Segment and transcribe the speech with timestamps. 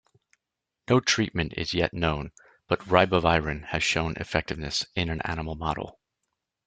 [0.89, 2.31] No treatment is yet known,
[2.67, 5.99] but ribavirin has shown effectiveness in an animal model.